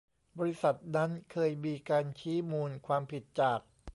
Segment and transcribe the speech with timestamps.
[0.37, 3.59] บริษัทนั้นเคยมีการชี้มูลความผิดจาก